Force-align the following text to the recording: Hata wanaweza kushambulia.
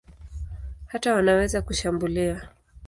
Hata 0.85 1.13
wanaweza 1.13 1.61
kushambulia. 1.61 2.47